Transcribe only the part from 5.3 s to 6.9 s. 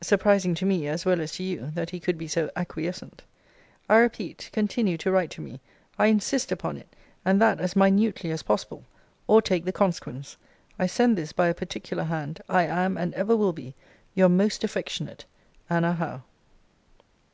to me. I insist upon